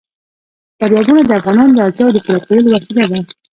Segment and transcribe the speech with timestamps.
[0.79, 3.19] دریابونه د افغانانو د اړتیاوو د پوره کولو وسیله ده.